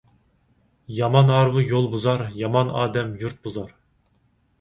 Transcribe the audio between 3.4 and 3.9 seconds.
بۇزار.